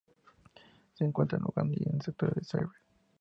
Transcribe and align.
Se 0.95 1.05
encuentra 1.05 1.37
en 1.37 1.43
Uganda 1.45 1.75
y 1.79 1.87
en 1.87 2.01
sectores 2.01 2.33
de 2.33 2.43
Zaire. 2.43 2.69